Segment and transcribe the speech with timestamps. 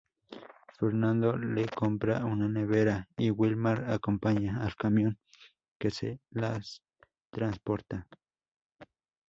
[0.79, 5.19] Fernando le compra una nevera y Wilmar acompaña al camión
[5.77, 6.81] que se las
[7.29, 8.07] transporta.